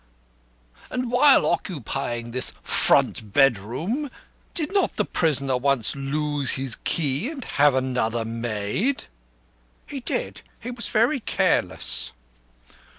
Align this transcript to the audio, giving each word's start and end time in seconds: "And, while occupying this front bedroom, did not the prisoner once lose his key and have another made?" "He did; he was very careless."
"And, 0.89 1.11
while 1.11 1.45
occupying 1.45 2.31
this 2.31 2.53
front 2.63 3.33
bedroom, 3.33 4.09
did 4.55 4.73
not 4.73 4.95
the 4.95 5.05
prisoner 5.05 5.57
once 5.57 5.95
lose 5.95 6.53
his 6.53 6.75
key 6.83 7.29
and 7.29 7.45
have 7.45 7.75
another 7.75 8.25
made?" 8.25 9.03
"He 9.85 9.99
did; 9.99 10.41
he 10.59 10.71
was 10.71 10.87
very 10.89 11.19
careless." 11.19 12.13